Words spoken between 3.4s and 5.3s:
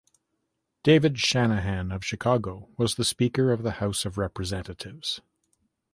of the House of Representatives.